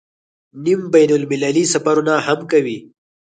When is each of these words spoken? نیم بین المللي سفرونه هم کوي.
نیم 0.63 0.81
بین 0.93 1.11
المللي 1.17 1.63
سفرونه 1.73 2.13
هم 2.25 2.39
کوي. 2.51 2.77